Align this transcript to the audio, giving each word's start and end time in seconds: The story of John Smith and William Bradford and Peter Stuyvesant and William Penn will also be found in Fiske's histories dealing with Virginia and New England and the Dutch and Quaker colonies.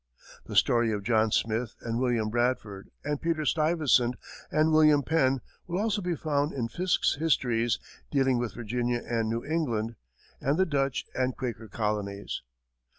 The 0.45 0.55
story 0.55 0.91
of 0.91 1.03
John 1.03 1.29
Smith 1.31 1.75
and 1.81 1.99
William 1.99 2.29
Bradford 2.31 2.89
and 3.03 3.21
Peter 3.21 3.45
Stuyvesant 3.45 4.15
and 4.49 4.71
William 4.71 5.03
Penn 5.03 5.41
will 5.67 5.77
also 5.79 6.01
be 6.01 6.15
found 6.15 6.53
in 6.53 6.69
Fiske's 6.69 7.17
histories 7.19 7.77
dealing 8.09 8.39
with 8.39 8.55
Virginia 8.55 9.03
and 9.07 9.29
New 9.29 9.45
England 9.45 9.93
and 10.39 10.57
the 10.57 10.65
Dutch 10.65 11.05
and 11.13 11.37
Quaker 11.37 11.67
colonies. 11.67 12.41